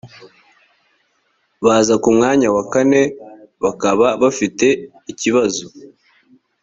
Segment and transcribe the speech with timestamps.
[1.65, 3.01] baza ku mwanya wa kane
[3.63, 4.67] bakaba bafite
[5.11, 5.63] ikibazo